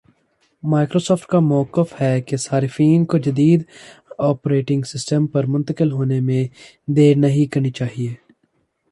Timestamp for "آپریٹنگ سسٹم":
4.19-5.27